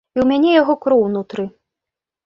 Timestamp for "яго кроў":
0.61-1.05